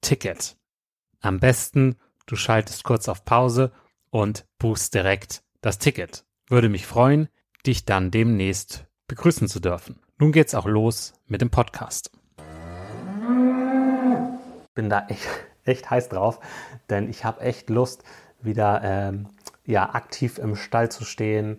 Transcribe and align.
Ticket. 0.00 0.56
Am 1.20 1.40
besten, 1.40 1.96
du 2.26 2.36
schaltest 2.36 2.84
kurz 2.84 3.08
auf 3.08 3.24
Pause 3.24 3.72
und 4.10 4.46
buchst 4.58 4.94
direkt 4.94 5.42
das 5.60 5.78
Ticket. 5.78 6.24
Würde 6.48 6.68
mich 6.68 6.86
freuen, 6.86 7.28
dich 7.66 7.84
dann 7.84 8.10
demnächst 8.10 8.86
begrüßen 9.08 9.48
zu 9.48 9.60
dürfen. 9.60 10.00
Nun 10.18 10.32
geht's 10.32 10.54
auch 10.54 10.66
los 10.66 11.12
mit 11.26 11.40
dem 11.40 11.50
Podcast. 11.50 12.10
Bin 14.74 14.88
da 14.88 15.06
echt, 15.08 15.28
echt 15.64 15.90
heiß 15.90 16.08
drauf, 16.08 16.40
denn 16.88 17.08
ich 17.08 17.24
habe 17.24 17.40
echt 17.40 17.68
Lust, 17.68 18.04
wieder 18.40 18.80
ähm, 18.82 19.28
ja, 19.66 19.94
aktiv 19.94 20.38
im 20.38 20.56
Stall 20.56 20.90
zu 20.90 21.04
stehen. 21.04 21.58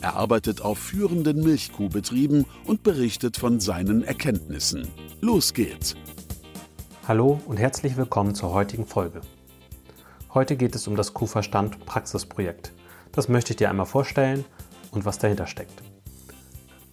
Er 0.00 0.14
arbeitet 0.14 0.62
auf 0.62 0.78
führenden 0.78 1.42
Milchkuhbetrieben 1.42 2.46
und 2.64 2.84
berichtet 2.84 3.36
von 3.36 3.58
seinen 3.58 4.04
Erkenntnissen. 4.04 4.86
Los 5.20 5.52
geht's! 5.52 5.96
Hallo 7.08 7.40
und 7.46 7.56
herzlich 7.56 7.96
willkommen 7.96 8.36
zur 8.36 8.52
heutigen 8.52 8.86
Folge. 8.86 9.22
Heute 10.32 10.56
geht 10.56 10.76
es 10.76 10.86
um 10.86 10.94
das 10.94 11.14
Kuhverstand 11.14 11.84
Praxisprojekt. 11.84 12.72
Das 13.10 13.28
möchte 13.28 13.54
ich 13.54 13.56
dir 13.56 13.70
einmal 13.70 13.86
vorstellen 13.86 14.44
und 14.92 15.04
was 15.04 15.18
dahinter 15.18 15.48
steckt. 15.48 15.82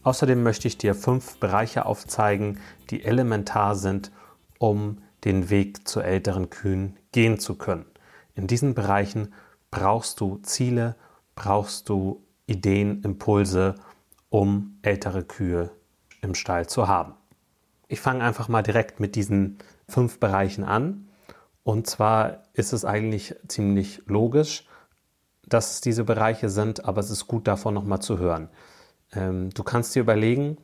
Außerdem 0.02 0.42
möchte 0.42 0.68
ich 0.68 0.80
dir 0.80 0.96
fünf 0.96 1.38
Bereiche 1.38 1.86
aufzeigen, 1.86 2.60
die 2.90 3.04
elementar 3.04 3.76
sind, 3.76 4.12
um 4.58 4.98
den 5.26 5.52
Weg 5.52 5.88
zu 5.88 6.02
älteren 6.02 6.50
Kühen 6.50 6.98
gehen 7.12 7.40
zu 7.40 7.54
können. 7.54 7.86
In 8.34 8.48
diesen 8.48 8.74
Bereichen 8.74 9.32
brauchst 9.70 10.20
du 10.22 10.38
Ziele, 10.42 10.96
brauchst 11.36 11.88
du 11.90 12.25
Ideen, 12.48 13.02
Impulse, 13.04 13.76
um 14.30 14.78
ältere 14.82 15.24
Kühe 15.24 15.72
im 16.22 16.36
Stall 16.36 16.68
zu 16.68 16.88
haben. 16.88 17.14
Ich 17.88 18.00
fange 18.00 18.24
einfach 18.24 18.48
mal 18.48 18.64
direkt 18.64 19.00
mit 19.00 19.16
diesen 19.16 19.60
fünf 19.88 20.20
Bereichen 20.20 20.64
an. 20.64 21.10
Und 21.64 21.88
zwar 21.88 22.44
ist 22.54 22.74
es 22.74 22.86
eigentlich 22.86 23.36
ziemlich 23.48 24.02
logisch, 24.06 24.68
dass 25.48 25.74
es 25.74 25.82
diese 25.82 26.04
Bereiche 26.04 26.50
sind, 26.50 26.86
aber 26.86 27.02
es 27.02 27.10
ist 27.10 27.28
gut 27.28 27.48
davon 27.48 27.74
nochmal 27.74 28.02
zu 28.02 28.18
hören. 28.18 28.50
Ähm, 29.14 29.50
du 29.52 29.64
kannst 29.64 29.96
dir 29.96 30.02
überlegen, 30.02 30.58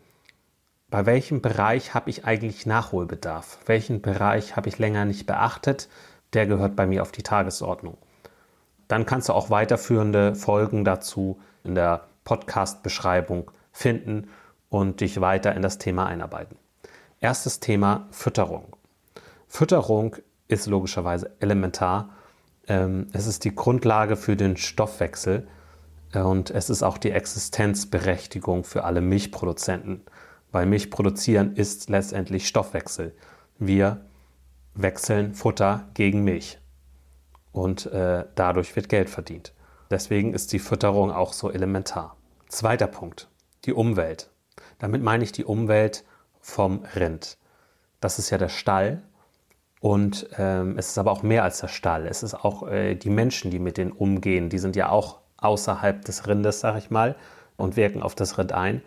bei 0.90 1.06
welchem 1.06 1.42
Bereich 1.42 1.94
habe 1.94 2.10
ich 2.10 2.26
eigentlich 2.26 2.66
Nachholbedarf? 2.66 3.60
Welchen 3.66 4.02
Bereich 4.02 4.56
habe 4.56 4.70
ich 4.70 4.78
länger 4.78 5.06
nicht 5.06 5.26
beachtet? 5.26 5.88
Der 6.34 6.48
gehört 6.48 6.76
bei 6.76 6.86
mir 6.86 7.02
auf 7.02 7.12
die 7.12 7.24
Tagesordnung. 7.24 7.98
Dann 8.88 9.06
kannst 9.06 9.30
du 9.30 9.34
auch 9.34 9.50
weiterführende 9.50 10.36
Folgen 10.36 10.84
dazu 10.84 11.40
in 11.64 11.76
der 11.76 12.06
Podcast-Beschreibung 12.24 13.52
finden 13.72 14.30
und 14.70 15.02
dich 15.02 15.22
weiter 15.22 15.56
in 15.56 15.62
das 15.62 15.78
Thema 15.78 16.06
einarbeiten. 16.06 16.58
Erstes 17.20 17.60
Thema 17.60 18.08
Fütterung. 18.12 18.76
Fütterung 19.48 20.16
ist 20.48 20.68
logischerweise 20.68 21.32
elementar. 21.40 22.10
Ähm, 22.68 23.08
es 23.14 23.28
ist 23.28 23.44
die 23.44 23.54
Grundlage 23.54 24.16
für 24.16 24.36
den 24.36 24.58
Stoffwechsel 24.58 25.48
und 26.14 26.50
es 26.52 26.70
ist 26.70 26.84
auch 26.84 26.98
die 26.98 27.12
Existenzberechtigung 27.12 28.64
für 28.64 28.84
alle 28.84 29.02
Milchproduzenten, 29.02 30.02
weil 30.52 30.66
Milch 30.66 30.90
produzieren 30.90 31.56
ist 31.56 31.90
letztendlich 31.90 32.48
Stoffwechsel. 32.48 33.14
Wir 33.60 34.02
wechseln 34.74 35.34
Futter 35.34 35.88
gegen 35.94 36.24
Milch 36.24 36.60
und 37.52 37.86
äh, 37.88 38.26
dadurch 38.36 38.76
wird 38.76 38.90
Geld 38.90 39.10
verdient. 39.10 39.54
Deswegen 39.92 40.34
ist 40.34 40.54
die 40.54 40.60
Fütterung 40.60 41.12
auch 41.12 41.34
so 41.34 41.52
elementar. 41.52 42.16
Zweiter 42.48 42.88
Punkt, 42.88 43.28
die 43.66 43.74
Umwelt. 43.74 44.30
Damit 44.80 45.04
meine 45.04 45.24
ich 45.24 45.32
die 45.32 45.46
Umwelt 45.46 46.06
vom 46.40 46.86
Rind. 46.96 47.38
Das 48.00 48.18
ist 48.18 48.30
ja 48.32 48.38
der 48.40 48.50
Stall 48.50 49.04
Und 49.82 50.30
ähm, 50.38 50.78
es 50.78 50.90
ist 50.90 50.98
aber 51.00 51.12
auch 51.12 51.24
mehr 51.24 51.44
als 51.44 51.60
der 51.60 51.68
Stall. 51.68 52.06
Es 52.06 52.22
ist 52.22 52.36
auch 52.36 52.68
äh, 52.68 52.94
die 52.96 53.10
Menschen, 53.10 53.50
die 53.50 53.58
mit 53.60 53.78
denen 53.78 53.92
umgehen. 53.92 54.50
Die 54.50 54.60
sind 54.60 54.76
ja 54.76 54.90
auch 54.90 55.20
außerhalb 55.38 56.06
des 56.06 56.28
Rindes, 56.28 56.60
sag 56.60 56.78
ich 56.78 56.92
mal, 56.92 57.16
und 57.58 57.76
wirken 57.76 58.04
auf 58.04 58.14
das 58.14 58.38
Rind 58.38 58.54
ein. 58.54 58.84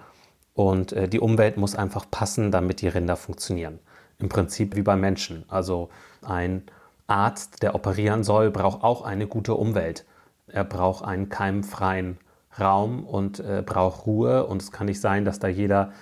Und 0.55 0.93
äh, 0.93 1.09
die 1.09 1.19
Umwelt 1.19 1.57
muss 1.57 1.75
einfach 1.75 2.09
passen, 2.11 2.53
damit 2.53 2.81
die 2.81 2.89
Rinder 2.89 3.17
funktionieren. 3.17 3.81
Im 4.21 4.29
Prinzip 4.29 4.77
wie 4.77 4.83
bei 4.83 4.95
Menschen. 4.95 5.45
Also 5.49 5.89
ein 6.23 6.63
Arzt, 7.09 7.65
der 7.65 7.75
operieren 7.75 8.23
soll, 8.23 8.53
braucht 8.53 8.85
auch 8.85 9.03
eine 9.03 9.27
gute 9.27 9.55
Umwelt. 9.55 10.07
Er 10.55 10.63
braucht 10.63 11.05
einen 11.05 11.29
keimfreien 11.31 12.17
Raum 12.61 13.05
und 13.05 13.41
äh, 13.41 13.61
braucht 13.67 14.07
Ruhe. 14.07 14.47
Und 14.47 14.63
es 14.63 14.71
kann 14.71 14.87
nicht 14.87 15.01
sein, 15.01 15.25
dass 15.25 15.41
da 15.41 15.49
jeder 15.49 15.93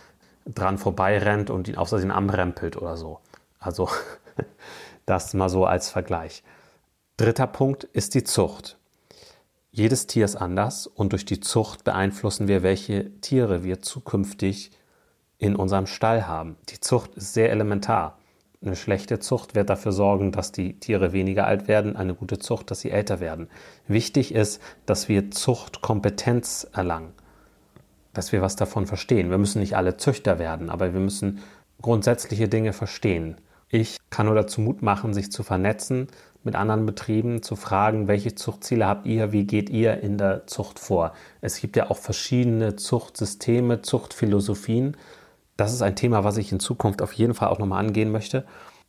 dran 0.44 0.76
vorbeirennt 0.76 1.48
und 1.48 1.68
ihn 1.68 1.76
außersehen 1.76 2.10
anrempelt 2.10 2.76
oder 2.76 2.98
so. 2.98 3.20
Also 3.58 3.88
das 5.06 5.32
mal 5.32 5.48
so 5.48 5.64
als 5.64 5.88
Vergleich. 5.88 6.44
Dritter 7.16 7.46
Punkt 7.46 7.84
ist 7.84 8.14
die 8.14 8.24
Zucht. 8.24 8.76
Jedes 9.70 10.06
Tier 10.06 10.26
ist 10.26 10.36
anders 10.36 10.86
und 10.86 11.12
durch 11.12 11.24
die 11.24 11.40
Zucht 11.40 11.82
beeinflussen 11.84 12.46
wir, 12.46 12.62
welche 12.62 13.10
Tiere 13.22 13.64
wir 13.64 13.80
zukünftig 13.80 14.70
in 15.38 15.56
unserem 15.56 15.86
Stall 15.86 16.26
haben. 16.26 16.58
Die 16.68 16.78
Zucht 16.78 17.14
ist 17.14 17.32
sehr 17.32 17.50
elementar. 17.50 18.18
Eine 18.64 18.76
schlechte 18.76 19.18
Zucht 19.18 19.56
wird 19.56 19.70
dafür 19.70 19.90
sorgen, 19.90 20.30
dass 20.30 20.52
die 20.52 20.78
Tiere 20.78 21.12
weniger 21.12 21.46
alt 21.46 21.66
werden, 21.66 21.96
eine 21.96 22.14
gute 22.14 22.38
Zucht, 22.38 22.70
dass 22.70 22.80
sie 22.80 22.92
älter 22.92 23.18
werden. 23.18 23.48
Wichtig 23.88 24.32
ist, 24.32 24.62
dass 24.86 25.08
wir 25.08 25.32
Zuchtkompetenz 25.32 26.68
erlangen, 26.72 27.12
dass 28.12 28.30
wir 28.30 28.40
was 28.40 28.54
davon 28.54 28.86
verstehen. 28.86 29.30
Wir 29.30 29.38
müssen 29.38 29.60
nicht 29.60 29.76
alle 29.76 29.96
Züchter 29.96 30.38
werden, 30.38 30.70
aber 30.70 30.92
wir 30.92 31.00
müssen 31.00 31.40
grundsätzliche 31.80 32.48
Dinge 32.48 32.72
verstehen. 32.72 33.36
Ich 33.68 33.96
kann 34.10 34.26
nur 34.26 34.36
dazu 34.36 34.60
Mut 34.60 34.80
machen, 34.80 35.12
sich 35.12 35.32
zu 35.32 35.42
vernetzen 35.42 36.06
mit 36.44 36.54
anderen 36.54 36.86
Betrieben, 36.86 37.42
zu 37.42 37.56
fragen, 37.56 38.06
welche 38.06 38.34
Zuchtziele 38.34 38.86
habt 38.86 39.06
ihr, 39.06 39.32
wie 39.32 39.44
geht 39.44 39.70
ihr 39.70 40.00
in 40.00 40.18
der 40.18 40.46
Zucht 40.46 40.78
vor. 40.78 41.14
Es 41.40 41.60
gibt 41.60 41.76
ja 41.76 41.90
auch 41.90 41.96
verschiedene 41.96 42.76
Zuchtsysteme, 42.76 43.82
Zuchtphilosophien. 43.82 44.96
Das 45.62 45.72
ist 45.72 45.82
ein 45.82 45.94
Thema, 45.94 46.24
was 46.24 46.38
ich 46.38 46.50
in 46.50 46.58
Zukunft 46.58 47.02
auf 47.02 47.12
jeden 47.12 47.34
Fall 47.34 47.46
auch 47.46 47.60
nochmal 47.60 47.86
angehen 47.86 48.10
möchte. 48.10 48.44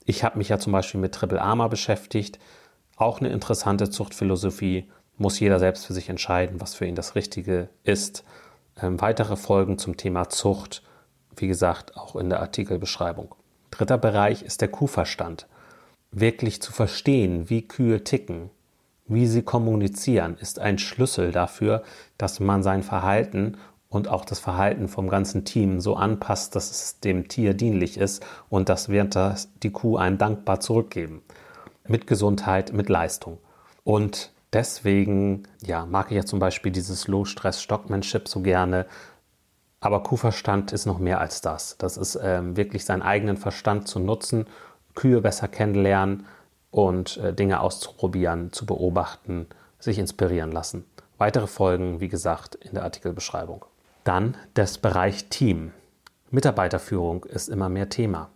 Ich 0.05 0.23
habe 0.23 0.39
mich 0.39 0.49
ja 0.49 0.57
zum 0.57 0.73
Beispiel 0.73 0.99
mit 0.99 1.13
Triple 1.13 1.39
Armor 1.39 1.69
beschäftigt. 1.69 2.39
Auch 2.95 3.19
eine 3.19 3.29
interessante 3.29 3.91
Zuchtphilosophie. 3.91 4.89
Muss 5.19 5.39
jeder 5.39 5.59
selbst 5.59 5.85
für 5.85 5.93
sich 5.93 6.09
entscheiden, 6.09 6.59
was 6.59 6.73
für 6.73 6.87
ihn 6.87 6.95
das 6.95 7.13
Richtige 7.13 7.69
ist. 7.83 8.23
Ähm, 8.81 8.99
weitere 8.99 9.35
Folgen 9.35 9.77
zum 9.77 9.97
Thema 9.97 10.29
Zucht, 10.29 10.81
wie 11.35 11.45
gesagt, 11.45 11.95
auch 11.95 12.15
in 12.15 12.31
der 12.31 12.39
Artikelbeschreibung. 12.39 13.35
Dritter 13.69 13.99
Bereich 13.99 14.41
ist 14.41 14.61
der 14.61 14.69
Kuhverstand. 14.69 15.45
Wirklich 16.09 16.59
zu 16.59 16.71
verstehen, 16.71 17.51
wie 17.51 17.67
Kühe 17.67 18.03
ticken, 18.03 18.49
wie 19.05 19.27
sie 19.27 19.43
kommunizieren, 19.43 20.37
ist 20.39 20.57
ein 20.57 20.79
Schlüssel 20.79 21.31
dafür, 21.31 21.83
dass 22.17 22.39
man 22.39 22.63
sein 22.63 22.81
Verhalten 22.81 23.57
und 23.93 24.07
auch 24.07 24.25
das 24.25 24.39
Verhalten 24.39 24.87
vom 24.87 25.07
ganzen 25.07 25.45
Team 25.45 25.79
so 25.79 25.95
anpasst, 25.95 26.55
dass 26.55 26.71
es 26.71 26.99
dem 26.99 27.27
Tier 27.27 27.53
dienlich 27.53 27.99
ist 27.99 28.25
und 28.49 28.67
das 28.67 28.89
wird 28.89 29.15
das 29.15 29.49
die 29.61 29.71
Kuh 29.71 29.97
einem 29.97 30.17
dankbar 30.17 30.59
zurückgeben. 30.59 31.21
Mit 31.87 32.07
Gesundheit, 32.07 32.73
mit 32.73 32.89
Leistung. 32.89 33.37
Und 33.83 34.31
deswegen 34.51 35.43
ja, 35.61 35.85
mag 35.85 36.09
ich 36.09 36.17
ja 36.17 36.25
zum 36.25 36.39
Beispiel 36.39 36.71
dieses 36.71 37.07
Low-Stress-Stockmanship 37.07 38.27
so 38.27 38.41
gerne, 38.41 38.87
aber 39.79 40.01
Kuhverstand 40.01 40.71
ist 40.71 40.87
noch 40.87 40.97
mehr 40.97 41.19
als 41.19 41.41
das. 41.41 41.77
Das 41.77 41.97
ist 41.97 42.17
ähm, 42.19 42.57
wirklich 42.57 42.85
seinen 42.85 43.03
eigenen 43.03 43.37
Verstand 43.37 43.87
zu 43.87 43.99
nutzen, 43.99 44.47
Kühe 44.95 45.21
besser 45.21 45.47
kennenlernen 45.47 46.25
und 46.71 47.17
äh, 47.17 47.31
Dinge 47.31 47.59
auszuprobieren, 47.59 48.51
zu 48.53 48.65
beobachten, 48.65 49.45
sich 49.77 49.99
inspirieren 49.99 50.51
lassen. 50.51 50.85
Weitere 51.19 51.45
Folgen, 51.45 51.99
wie 51.99 52.07
gesagt, 52.07 52.55
in 52.55 52.73
der 52.73 52.83
Artikelbeschreibung. 52.83 53.65
Dann 54.03 54.35
das 54.53 54.77
Bereich 54.77 55.29
Team. 55.29 55.71
Mitarbeiterführung 56.29 57.23
ist 57.23 57.47
immer 57.47 57.69
mehr 57.69 57.89
Thema. 57.89 58.31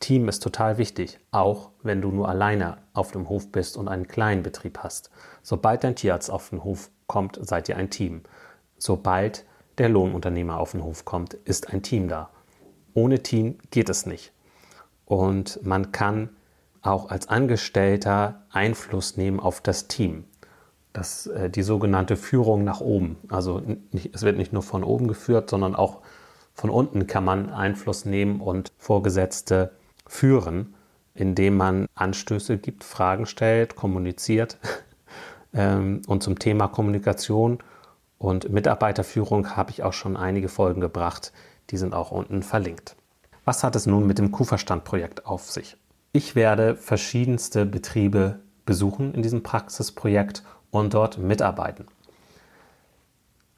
Team 0.00 0.28
ist 0.28 0.42
total 0.42 0.78
wichtig, 0.78 1.20
auch 1.30 1.70
wenn 1.84 2.02
du 2.02 2.10
nur 2.10 2.28
alleine 2.28 2.78
auf 2.92 3.12
dem 3.12 3.28
Hof 3.28 3.52
bist 3.52 3.76
und 3.76 3.86
einen 3.86 4.08
kleinen 4.08 4.42
Betrieb 4.42 4.78
hast. 4.78 5.10
Sobald 5.42 5.84
dein 5.84 5.94
Tierarzt 5.94 6.28
auf 6.28 6.50
den 6.50 6.64
Hof 6.64 6.90
kommt, 7.06 7.38
seid 7.40 7.68
ihr 7.68 7.76
ein 7.76 7.90
Team. 7.90 8.22
Sobald 8.78 9.46
der 9.78 9.88
Lohnunternehmer 9.88 10.58
auf 10.58 10.72
den 10.72 10.82
Hof 10.82 11.04
kommt, 11.04 11.34
ist 11.34 11.72
ein 11.72 11.82
Team 11.82 12.08
da. 12.08 12.30
Ohne 12.94 13.22
Team 13.22 13.58
geht 13.70 13.88
es 13.88 14.06
nicht. 14.06 14.32
Und 15.04 15.64
man 15.64 15.92
kann 15.92 16.30
auch 16.80 17.10
als 17.10 17.28
Angestellter 17.28 18.42
Einfluss 18.50 19.16
nehmen 19.16 19.38
auf 19.38 19.60
das 19.60 19.86
Team. 19.86 20.24
Das, 20.92 21.26
äh, 21.26 21.50
die 21.50 21.62
sogenannte 21.62 22.16
Führung 22.16 22.64
nach 22.64 22.80
oben. 22.80 23.16
Also 23.28 23.62
nicht, 23.92 24.14
es 24.14 24.22
wird 24.22 24.36
nicht 24.36 24.52
nur 24.52 24.62
von 24.62 24.84
oben 24.84 25.08
geführt, 25.08 25.50
sondern 25.50 25.74
auch 25.74 26.00
von 26.54 26.70
unten 26.70 27.06
kann 27.06 27.24
man 27.24 27.50
Einfluss 27.50 28.04
nehmen 28.04 28.40
und 28.40 28.72
Vorgesetzte 28.78 29.72
führen, 30.06 30.74
indem 31.14 31.56
man 31.56 31.86
Anstöße 31.94 32.58
gibt, 32.58 32.84
Fragen 32.84 33.26
stellt, 33.26 33.76
kommuniziert. 33.76 34.58
Ähm, 35.54 36.00
und 36.06 36.22
zum 36.22 36.38
Thema 36.38 36.66
Kommunikation 36.66 37.58
und 38.16 38.48
Mitarbeiterführung 38.48 39.54
habe 39.54 39.70
ich 39.70 39.82
auch 39.82 39.92
schon 39.92 40.16
einige 40.16 40.48
Folgen 40.48 40.80
gebracht. 40.80 41.30
Die 41.68 41.76
sind 41.76 41.92
auch 41.92 42.10
unten 42.10 42.42
verlinkt. 42.42 42.96
Was 43.44 43.62
hat 43.62 43.76
es 43.76 43.84
nun 43.84 44.06
mit 44.06 44.18
dem 44.18 44.30
Kuhverstand-Projekt 44.30 45.26
auf 45.26 45.50
sich? 45.50 45.76
Ich 46.12 46.34
werde 46.34 46.76
verschiedenste 46.76 47.66
Betriebe 47.66 48.38
besuchen 48.64 49.12
in 49.12 49.22
diesem 49.22 49.42
Praxisprojekt 49.42 50.44
und 50.72 50.94
dort 50.94 51.18
mitarbeiten. 51.18 51.86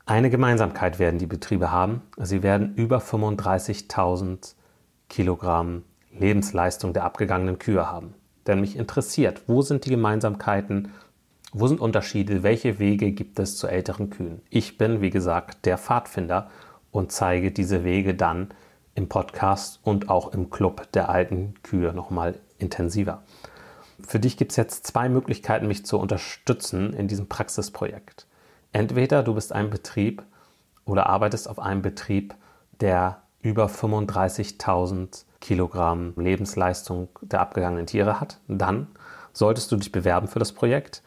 Eine 0.05 0.29
Gemeinsamkeit 0.29 0.99
werden 0.99 1.19
die 1.19 1.27
Betriebe 1.27 1.71
haben. 1.71 2.03
Sie 2.19 2.43
werden 2.43 2.75
über 2.75 2.99
35.000 2.99 4.55
Kilogramm 5.09 5.85
Lebensleistung 6.13 6.93
der 6.93 7.05
abgegangenen 7.05 7.59
Kühe 7.59 7.91
haben. 7.91 8.13
Denn 8.47 8.61
mich 8.61 8.77
interessiert, 8.77 9.45
wo 9.47 9.63
sind 9.63 9.87
die 9.87 9.91
Gemeinsamkeiten 9.91 10.93
wo 11.57 11.69
sind 11.69 11.81
Unterschiede? 11.81 12.43
Welche 12.43 12.81
Wege 12.81 13.13
gibt 13.13 13.39
es 13.39 13.57
zu 13.57 13.69
älteren 13.69 14.11
Kühen? 14.11 14.43
Ich 14.51 14.77
bin, 14.77 15.01
wie 15.01 15.11
gesagt, 15.11 15.67
der 15.67 15.79
Pfadfinder 15.79 16.51
und 16.91 17.13
zeige 17.13 17.53
diese 17.53 17.85
Wege 17.85 18.15
dann 18.15 18.49
im 18.97 19.09
Podcast 19.09 19.79
und 19.85 20.09
auch 20.09 20.35
im 20.35 20.51
Club 20.51 20.91
der 20.95 21.11
alten 21.11 21.55
Kühe 21.63 21.95
nochmal 21.95 22.41
intensiver. 22.59 23.23
Für 24.07 24.19
dich 24.19 24.37
gibt 24.37 24.53
es 24.53 24.57
jetzt 24.57 24.87
zwei 24.87 25.09
Möglichkeiten, 25.09 25.69
mich 25.69 25.87
zu 25.87 25.99
unterstützen 25.99 26.93
in 26.93 27.09
diesem 27.09 27.29
Praxisprojekt. 27.29 28.27
Entweder 28.73 29.23
du 29.23 29.35
bist 29.35 29.53
ein 29.53 29.71
Betrieb 29.71 30.23
oder 30.85 31.07
arbeitest 31.07 31.49
auf 31.49 31.59
einem 31.59 31.83
Betrieb, 31.83 32.35
der 32.81 33.23
über 33.41 33.67
35.000 33.67 35.25
Kilogramm 35.41 36.15
Lebensleistung 36.17 37.09
der 37.21 37.41
abgegangenen 37.41 37.87
Tiere 37.87 38.21
hat. 38.21 38.41
Dann 38.49 38.89
solltest 39.33 39.71
du 39.71 39.77
dich 39.77 39.93
bewerben 39.93 40.29
für 40.29 40.39
das 40.39 40.53
Projekt. 40.53 41.03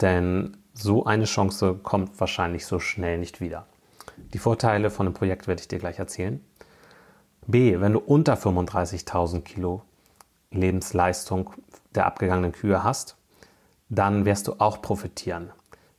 Denn 0.00 0.56
so 0.72 1.04
eine 1.04 1.24
Chance 1.24 1.78
kommt 1.82 2.18
wahrscheinlich 2.20 2.64
so 2.64 2.78
schnell 2.78 3.18
nicht 3.18 3.40
wieder. 3.40 3.66
Die 4.32 4.38
Vorteile 4.38 4.90
von 4.90 5.06
dem 5.06 5.14
Projekt 5.14 5.48
werde 5.48 5.60
ich 5.60 5.68
dir 5.68 5.78
gleich 5.78 5.98
erzählen. 5.98 6.40
B, 7.46 7.80
wenn 7.80 7.94
du 7.94 7.98
unter 7.98 8.34
35.000 8.34 9.42
Kilo 9.42 9.82
Lebensleistung 10.50 11.50
der 11.94 12.06
abgegangenen 12.06 12.52
Kühe 12.52 12.82
hast, 12.82 13.16
dann 13.88 14.24
wirst 14.24 14.48
du 14.48 14.54
auch 14.58 14.82
profitieren. 14.82 15.50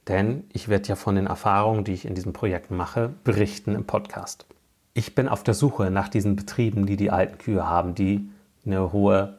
Denn 0.08 0.46
ich 0.52 0.68
werde 0.68 0.90
ja 0.90 0.96
von 0.96 1.16
den 1.16 1.28
Erfahrungen, 1.28 1.84
die 1.84 1.94
ich 1.94 2.06
in 2.06 2.16
diesem 2.16 2.34
Projekt 2.34 2.72
mache, 2.72 3.14
berichten 3.24 3.76
im 3.76 3.86
Podcast. 3.86 4.46
Ich 4.94 5.16
bin 5.16 5.30
auf 5.30 5.44
der 5.44 5.54
Suche 5.54 5.92
nach 5.92 6.10
diesen 6.10 6.36
Betrieben, 6.36 6.86
die 6.86 6.98
die 6.98 7.12
alten 7.12 7.38
Kühe 7.38 7.68
haben, 7.68 7.96
die 7.96 8.30
eine 8.66 8.92
hohe 8.92 9.38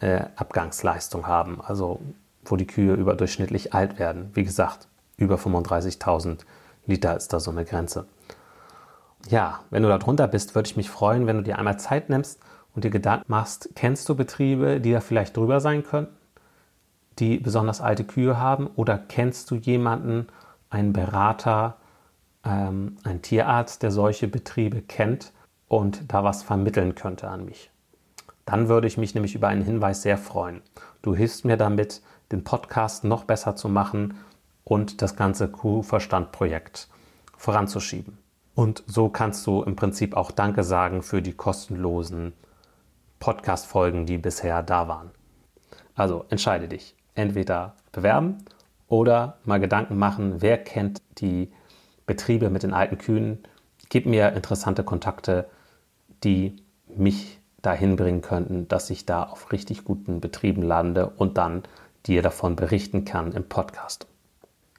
äh, 0.00 0.24
Abgangsleistung 0.36 1.26
haben, 1.26 1.60
also 1.60 2.00
wo 2.44 2.56
die 2.56 2.66
Kühe 2.66 2.94
überdurchschnittlich 2.94 3.74
alt 3.74 3.98
werden. 3.98 4.30
Wie 4.34 4.44
gesagt, 4.44 4.88
über 5.16 5.36
35.000 5.36 6.40
Liter 6.86 7.16
ist 7.16 7.32
da 7.32 7.40
so 7.40 7.50
eine 7.50 7.64
Grenze. 7.64 8.06
Ja, 9.28 9.60
wenn 9.70 9.82
du 9.82 9.88
da 9.88 9.98
drunter 9.98 10.28
bist, 10.28 10.54
würde 10.54 10.68
ich 10.68 10.76
mich 10.76 10.90
freuen, 10.90 11.26
wenn 11.26 11.36
du 11.36 11.42
dir 11.42 11.58
einmal 11.58 11.78
Zeit 11.78 12.10
nimmst 12.10 12.40
und 12.74 12.84
dir 12.84 12.90
Gedanken 12.90 13.26
machst, 13.28 13.70
kennst 13.74 14.08
du 14.08 14.14
Betriebe, 14.14 14.80
die 14.80 14.92
da 14.92 15.00
vielleicht 15.00 15.36
drüber 15.36 15.60
sein 15.60 15.84
könnten, 15.84 16.14
die 17.18 17.38
besonders 17.38 17.80
alte 17.80 18.04
Kühe 18.04 18.38
haben? 18.38 18.68
Oder 18.76 18.98
kennst 18.98 19.50
du 19.50 19.54
jemanden, 19.54 20.26
einen 20.70 20.92
Berater, 20.92 21.76
ähm, 22.44 22.96
einen 23.04 23.22
Tierarzt, 23.22 23.82
der 23.82 23.90
solche 23.90 24.26
Betriebe 24.26 24.82
kennt 24.82 25.32
und 25.68 26.12
da 26.12 26.24
was 26.24 26.42
vermitteln 26.42 26.94
könnte 26.94 27.28
an 27.28 27.44
mich? 27.44 27.70
Dann 28.44 28.68
würde 28.68 28.86
ich 28.86 28.98
mich 28.98 29.14
nämlich 29.14 29.34
über 29.34 29.48
einen 29.48 29.62
Hinweis 29.62 30.02
sehr 30.02 30.18
freuen. 30.18 30.60
Du 31.02 31.14
hilfst 31.14 31.44
mir 31.44 31.56
damit, 31.56 32.02
den 32.32 32.44
Podcast 32.44 33.04
noch 33.04 33.24
besser 33.24 33.56
zu 33.56 33.68
machen 33.68 34.18
und 34.64 35.00
das 35.02 35.16
ganze 35.16 35.48
Kuhverstand-Projekt 35.48 36.88
voranzuschieben. 37.36 38.18
Und 38.54 38.82
so 38.86 39.08
kannst 39.08 39.46
du 39.46 39.62
im 39.62 39.76
Prinzip 39.76 40.16
auch 40.16 40.30
Danke 40.30 40.64
sagen 40.64 41.02
für 41.02 41.22
die 41.22 41.32
kostenlosen 41.32 42.32
Podcast-Folgen, 43.24 44.04
die 44.04 44.18
bisher 44.18 44.62
da 44.62 44.86
waren. 44.86 45.10
Also 45.94 46.26
entscheide 46.28 46.68
dich. 46.68 46.94
Entweder 47.14 47.74
bewerben 47.90 48.44
oder 48.86 49.38
mal 49.46 49.58
Gedanken 49.58 49.96
machen, 49.96 50.42
wer 50.42 50.58
kennt 50.58 51.00
die 51.16 51.50
Betriebe 52.04 52.50
mit 52.50 52.64
den 52.64 52.74
alten 52.74 52.98
Kühen. 52.98 53.38
Gib 53.88 54.04
mir 54.04 54.34
interessante 54.34 54.84
Kontakte, 54.84 55.48
die 56.22 56.56
mich 56.86 57.40
dahin 57.62 57.96
bringen 57.96 58.20
könnten, 58.20 58.68
dass 58.68 58.90
ich 58.90 59.06
da 59.06 59.22
auf 59.22 59.52
richtig 59.52 59.84
guten 59.84 60.20
Betrieben 60.20 60.60
lande 60.60 61.06
und 61.08 61.38
dann 61.38 61.62
dir 62.04 62.20
davon 62.20 62.56
berichten 62.56 63.06
kann 63.06 63.32
im 63.32 63.48
Podcast. 63.48 64.06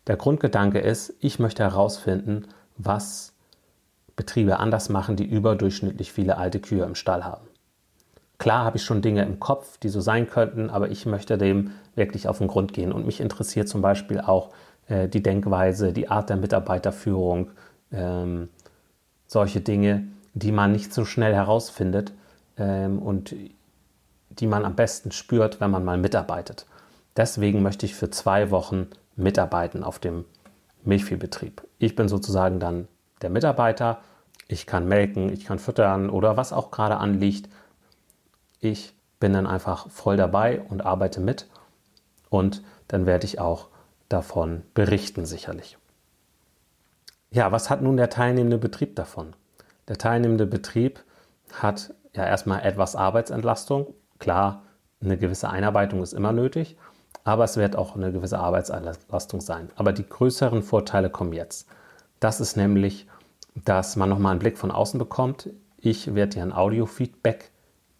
Der 0.05 0.17
Grundgedanke 0.17 0.77
ist, 0.77 1.15
ich 1.19 1.39
möchte 1.39 1.63
herausfinden, 1.63 2.45
was 2.77 3.33
Betriebe 4.15 4.59
anders 4.59 4.89
machen, 4.89 5.15
die 5.15 5.25
überdurchschnittlich 5.25 6.11
viele 6.11 6.37
alte 6.37 6.59
Kühe 6.59 6.83
im 6.83 6.93
Stall 6.93 7.25
haben. 7.25 7.47
Klar 8.45 8.63
habe 8.63 8.77
ich 8.77 8.83
schon 8.83 9.01
Dinge 9.01 9.25
im 9.25 9.39
Kopf, 9.39 9.79
die 9.79 9.89
so 9.89 10.01
sein 10.01 10.29
könnten, 10.29 10.69
aber 10.69 10.91
ich 10.91 11.07
möchte 11.07 11.35
dem 11.35 11.71
wirklich 11.95 12.27
auf 12.27 12.37
den 12.37 12.47
Grund 12.47 12.73
gehen. 12.73 12.91
Und 12.91 13.07
mich 13.07 13.19
interessiert 13.19 13.67
zum 13.67 13.81
Beispiel 13.81 14.21
auch 14.21 14.51
äh, 14.87 15.07
die 15.07 15.23
Denkweise, 15.23 15.91
die 15.93 16.11
Art 16.11 16.29
der 16.29 16.37
Mitarbeiterführung, 16.37 17.49
ähm, 17.91 18.49
solche 19.25 19.61
Dinge, 19.61 20.03
die 20.35 20.51
man 20.51 20.71
nicht 20.71 20.93
so 20.93 21.05
schnell 21.05 21.33
herausfindet 21.33 22.13
ähm, 22.59 22.99
und 22.99 23.35
die 24.29 24.45
man 24.45 24.63
am 24.63 24.75
besten 24.75 25.11
spürt, 25.11 25.59
wenn 25.59 25.71
man 25.71 25.83
mal 25.83 25.97
mitarbeitet. 25.97 26.67
Deswegen 27.17 27.63
möchte 27.63 27.87
ich 27.87 27.95
für 27.95 28.11
zwei 28.11 28.51
Wochen 28.51 28.89
mitarbeiten 29.15 29.83
auf 29.83 29.97
dem 29.97 30.23
Milchviehbetrieb. 30.83 31.63
Ich 31.79 31.95
bin 31.95 32.07
sozusagen 32.07 32.59
dann 32.59 32.87
der 33.23 33.31
Mitarbeiter. 33.31 34.01
Ich 34.47 34.67
kann 34.67 34.87
melken, 34.87 35.33
ich 35.33 35.45
kann 35.45 35.57
füttern 35.57 36.11
oder 36.11 36.37
was 36.37 36.53
auch 36.53 36.69
gerade 36.69 36.97
anliegt. 36.97 37.49
Ich 38.59 38.95
bin 39.19 39.33
dann 39.33 39.47
einfach 39.47 39.89
voll 39.89 40.17
dabei 40.17 40.61
und 40.61 40.85
arbeite 40.85 41.19
mit 41.19 41.47
und 42.29 42.63
dann 42.87 43.05
werde 43.05 43.25
ich 43.25 43.39
auch 43.39 43.69
davon 44.09 44.63
berichten 44.73 45.25
sicherlich. 45.25 45.77
Ja, 47.31 47.51
was 47.51 47.69
hat 47.69 47.81
nun 47.81 47.97
der 47.97 48.09
teilnehmende 48.09 48.57
Betrieb 48.57 48.95
davon? 48.95 49.35
Der 49.87 49.97
teilnehmende 49.97 50.45
Betrieb 50.45 51.03
hat 51.53 51.93
ja 52.13 52.25
erstmal 52.25 52.61
etwas 52.61 52.95
Arbeitsentlastung. 52.95 53.93
Klar, 54.19 54.63
eine 55.01 55.17
gewisse 55.17 55.49
Einarbeitung 55.49 56.01
ist 56.01 56.13
immer 56.13 56.31
nötig, 56.31 56.77
aber 57.23 57.43
es 57.43 57.57
wird 57.57 57.75
auch 57.75 57.95
eine 57.95 58.11
gewisse 58.11 58.39
Arbeitsentlastung 58.39 59.41
sein. 59.41 59.69
Aber 59.75 59.91
die 59.91 60.07
größeren 60.07 60.63
Vorteile 60.63 61.09
kommen 61.09 61.33
jetzt. 61.33 61.67
Das 62.19 62.39
ist 62.39 62.55
nämlich, 62.55 63.07
dass 63.55 63.95
man 63.95 64.09
nochmal 64.09 64.31
einen 64.31 64.39
Blick 64.39 64.57
von 64.57 64.71
außen 64.71 64.97
bekommt. 64.97 65.49
Ich 65.77 66.15
werde 66.15 66.35
dir 66.35 66.43
ein 66.43 66.53
Audio-Feedback 66.53 67.51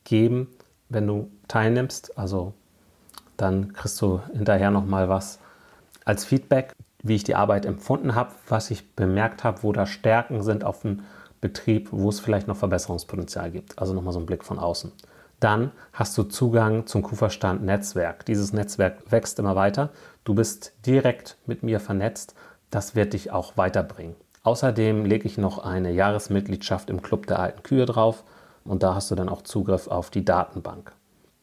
geben, 0.06 0.48
wenn 0.90 1.06
du 1.06 1.30
teilnimmst. 1.50 2.18
Also 2.18 2.54
dann 3.36 3.74
kriegst 3.74 4.02
du 4.02 4.22
hinterher 4.34 4.72
nochmal 4.72 5.10
was 5.10 5.40
als 6.06 6.24
Feedback, 6.24 6.74
wie 7.04 7.16
ich 7.16 7.24
die 7.24 7.36
Arbeit 7.36 7.66
empfunden 7.66 8.16
habe, 8.16 8.32
was 8.48 8.72
ich 8.72 8.96
bemerkt 8.96 9.44
habe, 9.44 9.64
wo 9.64 9.74
da 9.74 9.86
Stärken 9.86 10.42
sind 10.42 10.64
auf 10.64 10.82
dem 10.82 11.02
Betrieb, 11.42 11.90
wo 11.92 12.10
es 12.10 12.20
vielleicht 12.20 12.48
noch 12.48 12.58
Verbesserungspotenzial 12.58 13.52
gibt. 13.52 13.78
Also 13.78 13.94
nochmal 13.94 14.14
so 14.14 14.20
ein 14.20 14.26
Blick 14.26 14.44
von 14.44 14.58
außen. 14.58 14.92
Dann 15.40 15.72
hast 15.92 16.18
du 16.18 16.24
Zugang 16.24 16.88
zum 16.88 17.04
Kuferstand 17.04 17.64
Netzwerk. 17.64 18.26
Dieses 18.26 18.54
Netzwerk 18.54 19.12
wächst 19.12 19.38
immer 19.38 19.56
weiter. 19.56 19.90
Du 20.24 20.34
bist 20.34 20.74
direkt 20.86 21.38
mit 21.46 21.62
mir 21.62 21.80
vernetzt. 21.80 22.36
Das 22.72 22.96
wird 22.96 23.14
dich 23.14 23.32
auch 23.32 23.58
weiterbringen. 23.58 24.16
Außerdem 24.44 25.06
lege 25.06 25.28
ich 25.28 25.38
noch 25.38 25.60
eine 25.60 25.92
Jahresmitgliedschaft 25.92 26.90
im 26.90 27.02
Club 27.02 27.28
der 27.28 27.40
alten 27.40 27.64
Kühe 27.64 27.86
drauf 27.86 28.24
und 28.66 28.84
da 28.84 28.96
hast 28.96 29.12
du 29.12 29.16
dann 29.16 29.30
auch 29.30 29.44
Zugriff 29.44 29.88
auf 29.88 30.10
die 30.10 30.26
Datenbank. 30.26 30.92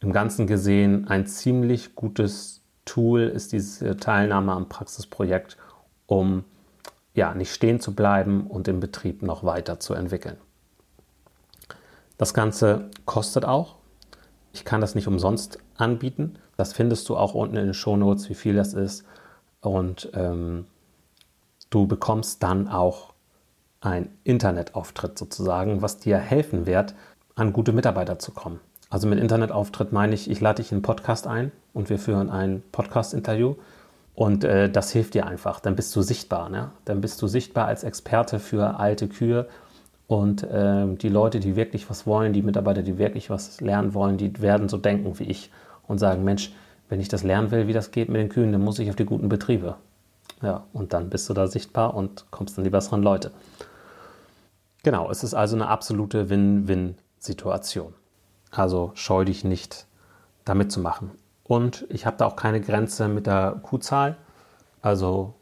Im 0.00 0.12
Ganzen 0.12 0.47
gesehen 0.47 1.09
ein 1.09 1.26
ziemlich 1.26 1.95
gutes 1.95 2.61
Tool 2.85 3.23
ist 3.23 3.52
diese 3.52 3.97
Teilnahme 3.97 4.52
am 4.52 4.69
Praxisprojekt, 4.69 5.57
um 6.07 6.45
ja, 7.14 7.35
nicht 7.35 7.52
stehen 7.52 7.79
zu 7.79 7.95
bleiben 7.95 8.47
und 8.47 8.67
den 8.67 8.81
Betrieb 8.81 9.23
noch 9.23 9.45
weiter 9.45 9.79
zu 9.79 9.95
entwickeln. 9.95 10.37
Das 12.19 12.35
Ganze 12.35 12.91
kostet 13.05 13.45
auch. 13.45 13.76
Ich 14.52 14.64
kann 14.64 14.81
das 14.81 14.95
nicht 14.95 15.07
umsonst 15.07 15.59
anbieten. 15.76 16.37
Das 16.57 16.73
findest 16.73 17.09
du 17.09 17.17
auch 17.17 17.35
unten 17.35 17.57
in 17.57 17.67
den 17.67 17.75
Shownotes, 17.75 18.29
wie 18.29 18.35
viel 18.35 18.55
das 18.55 18.75
ist. 18.75 19.05
Und 19.61 20.11
ähm, 20.14 20.67
du 21.71 21.87
bekommst 21.87 22.43
dann 22.43 22.69
auch 22.69 23.12
einen 23.81 24.17
Internetauftritt 24.25 25.19
sozusagen, 25.19 25.83
was 25.83 25.99
dir 25.99 26.19
helfen 26.19 26.67
wird, 26.67 26.95
an 27.34 27.52
gute 27.52 27.72
Mitarbeiter 27.72 28.18
zu 28.18 28.32
kommen. 28.32 28.60
Also 28.90 29.08
mit 29.08 29.18
Internetauftritt 29.18 29.92
meine 29.92 30.14
ich, 30.14 30.30
ich 30.30 30.40
lade 30.40 30.62
dich 30.62 30.70
in 30.70 30.76
einen 30.76 30.82
Podcast 30.82 31.26
ein 31.26 31.50
und 31.72 31.88
wir 31.88 31.98
führen 31.98 32.28
ein 32.30 32.62
Podcast-Interview. 32.72 33.54
Und 34.14 34.44
äh, 34.44 34.70
das 34.70 34.90
hilft 34.92 35.14
dir 35.14 35.26
einfach. 35.26 35.60
Dann 35.60 35.74
bist 35.74 35.96
du 35.96 36.02
sichtbar. 36.02 36.50
Ne? 36.50 36.70
Dann 36.84 37.00
bist 37.00 37.22
du 37.22 37.26
sichtbar 37.26 37.66
als 37.66 37.84
Experte 37.84 38.38
für 38.38 38.78
alte 38.78 39.08
Kühe. 39.08 39.48
Und 40.06 40.42
äh, 40.42 40.86
die 40.94 41.08
Leute, 41.08 41.40
die 41.40 41.56
wirklich 41.56 41.88
was 41.88 42.06
wollen, 42.06 42.34
die 42.34 42.42
Mitarbeiter, 42.42 42.82
die 42.82 42.98
wirklich 42.98 43.30
was 43.30 43.62
lernen 43.62 43.94
wollen, 43.94 44.18
die 44.18 44.42
werden 44.42 44.68
so 44.68 44.76
denken 44.76 45.18
wie 45.18 45.24
ich 45.24 45.50
und 45.88 45.98
sagen, 45.98 46.24
Mensch, 46.24 46.52
wenn 46.90 47.00
ich 47.00 47.08
das 47.08 47.22
lernen 47.22 47.50
will, 47.50 47.68
wie 47.68 47.72
das 47.72 47.90
geht 47.90 48.10
mit 48.10 48.20
den 48.20 48.28
Kühen, 48.28 48.52
dann 48.52 48.62
muss 48.62 48.78
ich 48.78 48.90
auf 48.90 48.96
die 48.96 49.06
guten 49.06 49.30
Betriebe. 49.30 49.76
Ja, 50.42 50.64
und 50.74 50.92
dann 50.92 51.08
bist 51.08 51.30
du 51.30 51.34
da 51.34 51.46
sichtbar 51.46 51.94
und 51.94 52.26
kommst 52.30 52.58
an 52.58 52.64
die 52.64 52.70
besseren 52.70 53.02
Leute. 53.02 53.30
Genau, 54.82 55.10
es 55.10 55.22
ist 55.22 55.32
also 55.32 55.56
eine 55.56 55.68
absolute 55.68 56.28
Win-Win-Situation. 57.23 57.95
Also 58.50 58.93
scheu 58.95 59.25
dich 59.25 59.45
nicht, 59.45 59.87
damit 60.45 60.73
zu 60.73 60.81
machen. 60.81 61.12
Und 61.45 61.87
ich 61.88 62.07
habe 62.07 62.17
da 62.17 62.26
auch 62.26 62.37
keine 62.37 62.61
Grenze 62.61 63.09
mit 63.09 63.26
der 63.26 63.61
Kuhzahl. 63.62 64.17
Also 64.81 65.35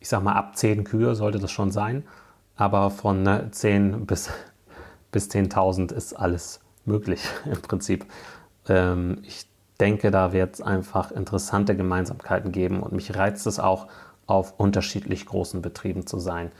ich 0.00 0.08
sage 0.08 0.24
mal, 0.24 0.34
ab 0.34 0.56
10 0.56 0.84
Kühe 0.84 1.14
sollte 1.14 1.38
das 1.38 1.50
schon 1.50 1.70
sein. 1.70 2.04
Aber 2.56 2.90
von 2.90 3.50
10 3.50 3.90
ne, 3.90 3.98
bis, 3.98 4.30
bis 5.12 5.28
10.000 5.28 5.92
ist 5.92 6.14
alles 6.14 6.60
möglich 6.84 7.22
im 7.44 7.60
Prinzip. 7.62 8.06
Ähm, 8.68 9.18
ich 9.22 9.46
denke, 9.80 10.10
da 10.10 10.32
wird 10.32 10.54
es 10.54 10.60
einfach 10.60 11.10
interessante 11.10 11.76
Gemeinsamkeiten 11.76 12.52
geben. 12.52 12.82
Und 12.82 12.92
mich 12.92 13.14
reizt 13.14 13.46
es 13.46 13.58
auch, 13.58 13.88
auf 14.26 14.54
unterschiedlich 14.58 15.26
großen 15.26 15.62
Betrieben 15.62 16.06
zu 16.06 16.18
sein. 16.18 16.52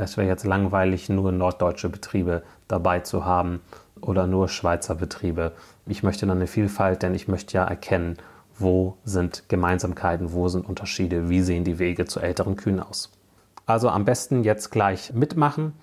Es 0.00 0.16
wäre 0.16 0.26
jetzt 0.26 0.44
langweilig, 0.44 1.08
nur 1.08 1.30
norddeutsche 1.30 1.88
Betriebe 1.88 2.42
dabei 2.68 3.00
zu 3.00 3.24
haben 3.24 3.60
oder 4.00 4.26
nur 4.26 4.48
Schweizer 4.48 4.94
Betriebe. 4.94 5.52
Ich 5.86 6.02
möchte 6.02 6.26
dann 6.26 6.38
eine 6.38 6.46
Vielfalt, 6.46 7.02
denn 7.02 7.14
ich 7.14 7.28
möchte 7.28 7.54
ja 7.54 7.64
erkennen, 7.64 8.16
wo 8.58 8.96
sind 9.04 9.48
Gemeinsamkeiten, 9.48 10.32
wo 10.32 10.48
sind 10.48 10.66
Unterschiede, 10.66 11.28
wie 11.28 11.42
sehen 11.42 11.64
die 11.64 11.78
Wege 11.78 12.06
zu 12.06 12.20
älteren 12.20 12.56
Kühen 12.56 12.80
aus. 12.80 13.10
Also 13.66 13.88
am 13.88 14.04
besten 14.04 14.42
jetzt 14.42 14.70
gleich 14.70 15.12
mitmachen, 15.12 15.74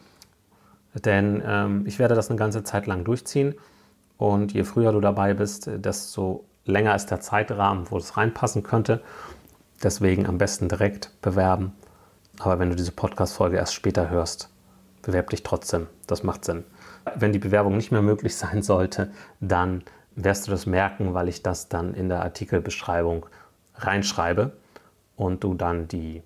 denn 0.93 1.43
ähm, 1.45 1.83
ich 1.85 1.99
werde 1.99 2.15
das 2.15 2.29
eine 2.29 2.39
ganze 2.39 2.63
Zeit 2.63 2.87
lang 2.87 3.03
durchziehen 3.03 3.55
und 4.17 4.51
je 4.53 4.63
früher 4.63 4.91
du 4.91 4.99
dabei 4.99 5.33
bist, 5.33 5.69
desto 5.73 6.43
länger 6.65 6.95
ist 6.95 7.11
der 7.11 7.21
Zeitrahmen, 7.21 7.89
wo 7.89 7.97
es 7.97 8.17
reinpassen 8.17 8.63
könnte. 8.63 9.01
Deswegen 9.83 10.25
am 10.25 10.39
besten 10.39 10.69
direkt 10.69 11.11
bewerben. 11.21 11.73
Aber 12.39 12.59
wenn 12.59 12.69
du 12.69 12.75
diese 12.75 12.91
Podcast-Folge 12.91 13.57
erst 13.57 13.73
später 13.73 14.09
hörst, 14.09 14.49
bewerb 15.01 15.29
dich 15.29 15.43
trotzdem. 15.43 15.87
Das 16.05 16.23
macht 16.23 16.45
Sinn. 16.45 16.63
Wenn 17.15 17.33
die 17.33 17.39
Bewerbung 17.39 17.77
nicht 17.77 17.91
mehr 17.91 18.01
möglich 18.01 18.35
sein 18.37 18.61
sollte, 18.61 19.11
dann 19.39 19.83
wirst 20.15 20.47
du 20.47 20.51
das 20.51 20.65
merken, 20.65 21.13
weil 21.13 21.29
ich 21.29 21.43
das 21.43 21.69
dann 21.69 21.93
in 21.93 22.09
der 22.09 22.21
Artikelbeschreibung 22.21 23.25
reinschreibe 23.75 24.51
und 25.15 25.43
du 25.43 25.53
dann 25.53 25.87
die, 25.87 26.23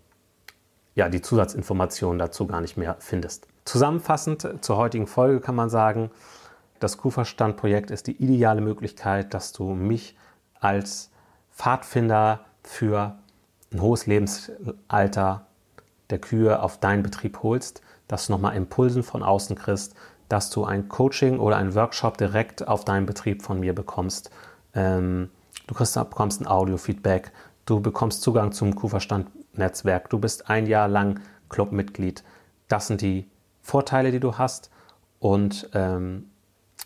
ja, 0.95 1.09
die 1.09 1.21
Zusatzinformationen 1.21 2.19
dazu 2.19 2.47
gar 2.47 2.61
nicht 2.61 2.77
mehr 2.77 2.95
findest. 2.99 3.47
Zusammenfassend 3.65 4.59
zur 4.61 4.77
heutigen 4.77 5.07
Folge 5.07 5.39
kann 5.39 5.55
man 5.55 5.69
sagen, 5.69 6.09
das 6.79 6.97
Kuhverstand-Projekt 6.97 7.91
ist 7.91 8.07
die 8.07 8.21
ideale 8.23 8.61
Möglichkeit, 8.61 9.33
dass 9.33 9.51
du 9.51 9.73
mich 9.73 10.17
als 10.59 11.11
Pfadfinder 11.51 12.39
für 12.63 13.17
ein 13.71 13.81
hohes 13.81 14.07
Lebensalter 14.07 15.45
der 16.11 16.19
Kühe 16.19 16.61
auf 16.61 16.79
deinen 16.79 17.03
Betrieb 17.03 17.41
holst, 17.43 17.81
dass 18.07 18.27
du 18.27 18.33
nochmal 18.33 18.55
Impulsen 18.55 19.03
von 19.03 19.23
außen 19.23 19.55
kriegst, 19.55 19.95
dass 20.29 20.49
du 20.49 20.63
ein 20.63 20.87
Coaching 20.87 21.39
oder 21.39 21.57
ein 21.57 21.75
Workshop 21.75 22.17
direkt 22.17 22.67
auf 22.67 22.85
deinen 22.85 23.05
Betrieb 23.05 23.41
von 23.41 23.59
mir 23.59 23.73
bekommst. 23.73 24.31
Ähm, 24.73 25.29
du 25.67 25.75
kriegst, 25.75 25.95
bekommst 25.95 26.41
ein 26.41 26.47
Audio-Feedback, 26.47 27.31
du 27.65 27.79
bekommst 27.79 28.21
Zugang 28.21 28.51
zum 28.51 28.75
Kuhverstand-Netzwerk, 28.75 30.09
du 30.09 30.19
bist 30.19 30.49
ein 30.49 30.67
Jahr 30.67 30.87
lang 30.87 31.19
Clubmitglied. 31.49 32.23
Das 32.67 32.87
sind 32.87 33.01
die 33.01 33.27
Vorteile, 33.61 34.11
die 34.11 34.19
du 34.19 34.37
hast. 34.37 34.71
Und 35.19 35.69
ähm, 35.73 36.29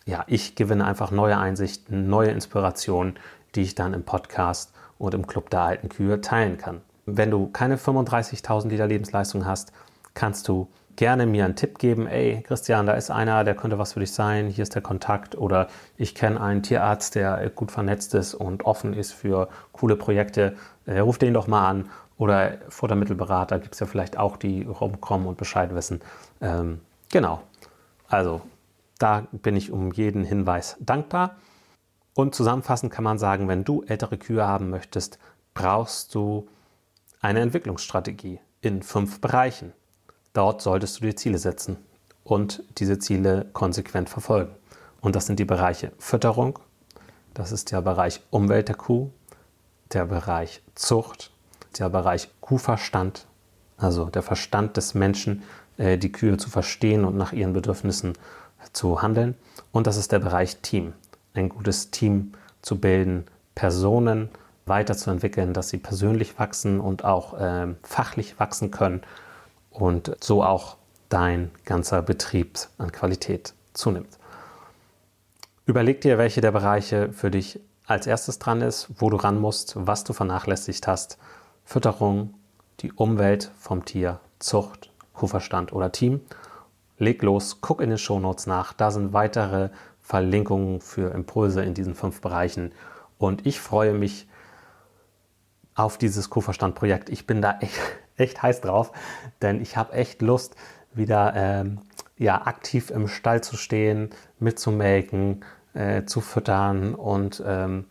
ja, 0.06 0.24
ich 0.28 0.56
gewinne 0.56 0.86
einfach 0.86 1.12
neue 1.12 1.38
Einsichten, 1.38 2.10
neue 2.10 2.32
Inspirationen, 2.32 3.18
die 3.56 3.62
ich 3.62 3.76
dann 3.76 3.94
im 3.94 4.04
Podcast 4.04 4.74
und 4.98 5.14
im 5.14 5.28
Club 5.28 5.50
der 5.50 5.62
alten 5.62 5.90
Kühe 5.90 6.22
teilen 6.22 6.58
kann. 6.58 6.82
Wenn 7.06 7.30
du 7.32 7.48
keine 7.48 7.78
35.000 7.78 8.70
Liter 8.70 8.88
Lebensleistung 8.88 9.46
hast, 9.46 9.72
kannst 10.14 10.48
du 10.48 10.68
gerne 10.96 11.26
mir 11.26 11.46
einen 11.46 11.56
Tipp 11.56 11.78
geben, 11.78 12.08
ey 12.08 12.42
Christian, 12.42 12.86
da 12.86 12.94
ist 12.94 13.12
einer, 13.12 13.44
der 13.44 13.56
könnte 13.56 13.78
was 13.78 13.94
für 13.94 14.00
dich 14.00 14.12
sein, 14.14 14.48
hier 14.48 14.64
ist 14.64 14.76
der 14.76 14.82
Kontakt. 14.82 15.38
Oder 15.38 15.68
ich 15.98 16.16
kenne 16.16 16.42
einen 16.42 16.64
Tierarzt, 16.64 17.16
der 17.16 17.50
gut 17.50 17.72
vernetzt 17.72 18.14
ist 18.16 18.34
und 18.34 18.66
offen 18.66 18.94
ist 18.94 19.12
für 19.12 19.50
coole 19.72 19.96
Projekte, 19.96 20.56
äh, 20.86 21.00
ruf 21.00 21.18
den 21.18 21.34
doch 21.34 21.48
mal 21.48 21.68
an. 21.68 21.90
Oder 22.18 22.60
Futtermittelberater 22.70 23.60
gibt 23.60 23.74
es 23.74 23.82
ja 23.82 23.88
vielleicht 23.88 24.18
auch, 24.18 24.38
die 24.38 24.64
rumkommen 24.64 25.28
und 25.28 25.38
Bescheid 25.38 25.76
wissen. 25.76 26.02
Ähm, 26.40 26.80
genau, 27.12 27.42
also 28.08 28.42
da 28.98 29.28
bin 29.32 29.58
ich 29.58 29.72
um 29.72 29.92
jeden 29.92 30.24
Hinweis 30.24 30.78
dankbar. 30.80 31.36
Und 32.14 32.34
zusammenfassend 32.34 32.94
kann 32.94 33.04
man 33.04 33.18
sagen, 33.18 33.50
wenn 33.50 33.66
du 33.66 33.84
ältere 33.84 34.18
Kühe 34.18 34.48
haben 34.48 34.70
möchtest, 34.70 35.20
brauchst 35.54 36.16
du 36.16 36.48
eine 37.26 37.42
Entwicklungsstrategie 37.42 38.40
in 38.62 38.84
fünf 38.84 39.20
Bereichen. 39.20 39.74
Dort 40.34 40.62
solltest 40.62 40.98
du 40.98 41.06
dir 41.06 41.16
Ziele 41.16 41.40
setzen 41.40 41.78
und 42.24 42.64
diese 42.78 43.00
Ziele 43.00 43.48
konsequent 43.52 44.10
verfolgen. 44.10 44.54
Und 45.02 45.16
das 45.16 45.26
sind 45.26 45.40
die 45.40 45.46
Bereiche 45.46 45.92
Fütterung, 45.98 46.60
das 47.34 47.52
ist 47.52 47.72
der 47.72 47.82
Bereich 47.82 48.22
Umwelt 48.30 48.68
der 48.68 48.76
Kuh, 48.76 49.10
der 49.92 50.06
Bereich 50.06 50.62
Zucht, 50.76 51.32
der 51.80 51.90
Bereich 51.90 52.30
Kuhverstand, 52.42 53.26
also 53.78 54.06
der 54.06 54.22
Verstand 54.22 54.78
des 54.78 54.94
Menschen, 54.94 55.42
äh, 55.78 55.98
die 55.98 56.12
Kühe 56.12 56.38
zu 56.38 56.52
verstehen 56.52 57.06
und 57.06 57.18
nach 57.18 57.34
ihren 57.34 57.54
Bedürfnissen 57.54 58.14
zu 58.72 59.02
handeln. 59.02 59.36
Und 59.72 59.88
das 59.88 59.98
ist 59.98 60.12
der 60.12 60.20
Bereich 60.20 60.58
Team, 60.58 60.94
ein 61.34 61.50
gutes 61.50 61.90
Team 61.90 62.34
zu 62.62 62.80
bilden, 62.80 63.26
Personen 63.56 64.30
weiterzuentwickeln, 64.66 65.54
dass 65.54 65.70
sie 65.70 65.78
persönlich 65.78 66.40
wachsen 66.40 66.80
und 66.80 67.04
auch 67.04 67.40
äh, 67.40 67.68
fachlich 67.84 68.40
wachsen 68.40 68.72
können 68.72 69.02
und 69.70 70.16
so 70.22 70.44
auch 70.44 70.78
dein 71.10 71.52
ganzer 71.66 72.02
Betrieb 72.02 72.60
an 72.78 72.92
Qualität 72.92 73.54
zunimmt. 73.74 74.18
Überleg 75.66 76.02
dir, 76.02 76.18
welche 76.18 76.42
der 76.42 76.52
Bereiche 76.52 77.12
für 77.12 77.32
dich 77.32 77.60
als 77.88 78.08
erstes 78.08 78.40
dran 78.40 78.62
ist, 78.62 78.88
wo 78.98 79.10
du 79.10 79.18
ran 79.18 79.40
musst, 79.40 79.74
was 79.78 80.04
du 80.04 80.14
vernachlässigt 80.14 80.88
hast. 80.88 81.18
Fütterung, 81.64 82.34
die 82.80 82.92
Umwelt 82.92 83.52
vom 83.58 83.86
Tier, 83.86 84.20
Zucht, 84.40 84.92
Kuhverstand 85.14 85.74
oder 85.74 85.92
Team. 85.92 86.22
Leg 86.98 87.22
los, 87.22 87.60
guck 87.62 87.82
in 87.82 87.90
den 87.90 87.98
Shownotes 87.98 88.48
nach. 88.48 88.74
Da 88.74 88.92
sind 88.92 89.14
weitere 89.14 89.70
Verlinkungen 90.02 90.82
für 90.82 91.12
Impulse 91.14 91.64
in 91.64 91.74
diesen 91.74 91.96
fünf 91.96 92.22
Bereichen. 92.22 92.72
Und 93.18 93.46
ich 93.46 93.60
freue 93.60 93.94
mich 93.94 94.28
auf 95.76 95.98
dieses 95.98 96.30
Kuhverstand-Projekt. 96.30 97.10
Ich 97.10 97.28
bin 97.28 97.42
da 97.42 97.60
echt, 97.60 97.80
echt 98.18 98.42
heiß 98.42 98.62
drauf, 98.62 98.92
denn 99.42 99.62
ich 99.62 99.78
habe 99.78 99.94
echt 99.94 100.22
Lust, 100.22 100.56
wieder 100.94 101.34
ähm, 101.36 101.80
ja, 102.18 102.48
aktiv 102.48 102.90
im 102.90 103.08
Stall 103.10 103.44
zu 103.44 103.58
stehen, 103.58 104.10
mitzumelken, 104.40 105.44
äh, 105.74 106.06
zu 106.06 106.22
füttern 106.22 106.96
und 106.96 107.44
ähm, 107.46 107.86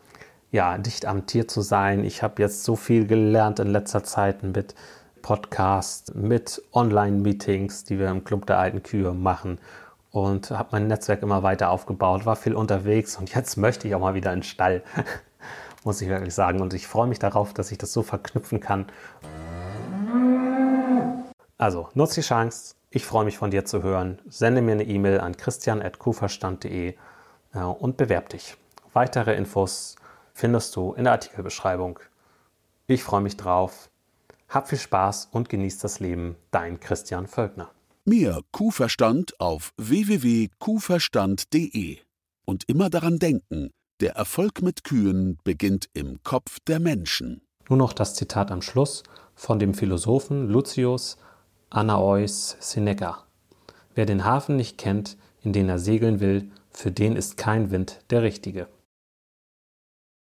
ja, 0.50 0.78
dicht 0.78 1.04
am 1.04 1.26
Tier 1.26 1.46
zu 1.46 1.60
sein. 1.60 2.04
Ich 2.04 2.22
habe 2.22 2.40
jetzt 2.40 2.64
so 2.64 2.76
viel 2.76 3.06
gelernt 3.06 3.58
in 3.58 3.68
letzter 3.68 4.04
Zeit 4.04 4.42
mit 4.42 4.74
Podcasts, 5.20 6.14
mit 6.14 6.62
Online-Meetings, 6.72 7.84
die 7.84 7.98
wir 7.98 8.08
im 8.08 8.24
Club 8.24 8.46
der 8.46 8.58
alten 8.58 8.82
Kühe 8.82 9.12
machen 9.12 9.58
und 10.10 10.50
habe 10.50 10.68
mein 10.72 10.86
Netzwerk 10.86 11.22
immer 11.22 11.42
weiter 11.42 11.70
aufgebaut, 11.70 12.24
war 12.24 12.36
viel 12.36 12.54
unterwegs 12.54 13.16
und 13.16 13.34
jetzt 13.34 13.56
möchte 13.56 13.88
ich 13.88 13.94
auch 13.94 14.00
mal 14.00 14.14
wieder 14.14 14.32
in 14.32 14.40
den 14.40 14.44
Stall 14.44 14.82
muss 15.84 16.00
ich 16.00 16.08
wirklich 16.08 16.34
sagen. 16.34 16.60
Und 16.60 16.74
ich 16.74 16.86
freue 16.86 17.06
mich 17.06 17.18
darauf, 17.18 17.54
dass 17.54 17.70
ich 17.70 17.78
das 17.78 17.92
so 17.92 18.02
verknüpfen 18.02 18.60
kann. 18.60 18.86
Also, 21.58 21.88
nutze 21.94 22.20
die 22.20 22.26
Chance. 22.26 22.74
Ich 22.90 23.04
freue 23.04 23.24
mich 23.24 23.38
von 23.38 23.50
dir 23.50 23.64
zu 23.64 23.82
hören. 23.82 24.20
Sende 24.28 24.62
mir 24.62 24.72
eine 24.72 24.84
E-Mail 24.84 25.20
an 25.20 25.36
christian.kuverstand.de 25.36 26.94
äh, 27.54 27.58
und 27.58 27.96
bewerb 27.96 28.28
dich. 28.28 28.56
Weitere 28.92 29.34
Infos 29.34 29.96
findest 30.32 30.76
du 30.76 30.92
in 30.94 31.04
der 31.04 31.12
Artikelbeschreibung. 31.12 31.98
Ich 32.86 33.02
freue 33.02 33.22
mich 33.22 33.36
drauf. 33.36 33.90
Hab 34.48 34.68
viel 34.68 34.78
Spaß 34.78 35.28
und 35.32 35.48
genieß 35.48 35.78
das 35.78 36.00
Leben. 36.00 36.36
Dein 36.50 36.80
Christian 36.80 37.26
Völkner. 37.26 37.70
Mehr 38.04 38.40
Kuhverstand 38.52 39.40
auf 39.40 39.72
www.kuhverstand.de. 39.78 41.98
Und 42.44 42.68
immer 42.68 42.90
daran 42.90 43.18
denken, 43.18 43.70
der 44.00 44.16
Erfolg 44.16 44.62
mit 44.62 44.84
Kühen 44.84 45.38
beginnt 45.44 45.88
im 45.94 46.22
Kopf 46.22 46.58
der 46.66 46.80
Menschen. 46.80 47.42
Nur 47.68 47.78
noch 47.78 47.92
das 47.92 48.14
Zitat 48.14 48.50
am 48.50 48.62
Schluss 48.62 49.02
von 49.34 49.58
dem 49.58 49.74
Philosophen 49.74 50.48
Lucius 50.48 51.16
Anaeus 51.70 52.56
Seneca. 52.60 53.24
Wer 53.94 54.06
den 54.06 54.24
Hafen 54.24 54.56
nicht 54.56 54.78
kennt, 54.78 55.16
in 55.42 55.52
den 55.52 55.68
er 55.68 55.78
segeln 55.78 56.20
will, 56.20 56.50
für 56.70 56.90
den 56.90 57.16
ist 57.16 57.36
kein 57.36 57.70
Wind 57.70 58.00
der 58.10 58.22
richtige. 58.22 58.68